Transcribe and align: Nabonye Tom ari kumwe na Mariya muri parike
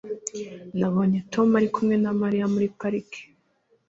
Nabonye 0.79 1.19
Tom 1.33 1.47
ari 1.59 1.67
kumwe 1.75 1.95
na 2.03 2.11
Mariya 2.21 2.45
muri 2.53 2.67
parike 2.79 3.21